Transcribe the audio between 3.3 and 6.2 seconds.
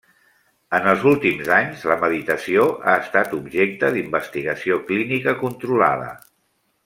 objecte d'investigació clínica controlada.